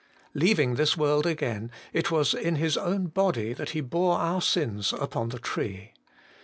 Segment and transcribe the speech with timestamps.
[0.33, 4.93] Leaving this world again, it was in His own body that He bore our sins
[4.93, 5.93] upon the tree.